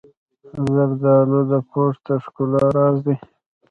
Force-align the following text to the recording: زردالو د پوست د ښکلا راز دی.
زردالو 0.71 1.39
د 1.51 1.53
پوست 1.69 2.01
د 2.07 2.09
ښکلا 2.23 2.63
راز 2.77 2.97
دی. 3.05 3.15